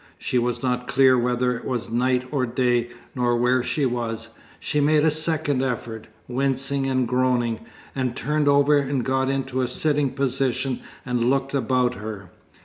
[0.17, 4.79] She was not clear whether it was night or day nor where she was; she
[4.79, 7.59] made a second effort, wincing and groaning,
[7.93, 12.31] and turned over and got into a sitting position and looked about her.